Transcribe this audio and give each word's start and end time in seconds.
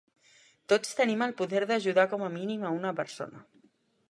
Tots 0.73 0.97
tenim 1.01 1.21
el 1.27 1.35
poder 1.41 1.61
d'ajudar 1.73 2.07
com 2.15 2.25
a 2.29 2.31
mínim 2.39 2.65
a 2.71 2.73
una 2.79 2.97
persona. 3.03 3.45